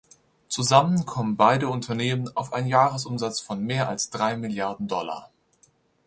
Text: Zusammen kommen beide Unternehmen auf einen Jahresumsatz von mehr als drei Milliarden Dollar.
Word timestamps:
Zusammen 0.47 1.05
kommen 1.05 1.35
beide 1.37 1.67
Unternehmen 1.67 2.35
auf 2.35 2.53
einen 2.53 2.65
Jahresumsatz 2.65 3.39
von 3.39 3.63
mehr 3.63 3.87
als 3.87 4.09
drei 4.09 4.35
Milliarden 4.35 4.87
Dollar. 4.87 5.29